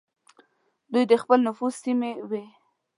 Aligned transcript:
دوی 0.91 1.03
د 1.11 1.13
خپل 1.21 1.37
نفوذ 1.47 1.73
سیمې 1.83 2.11
وې. 2.29 2.45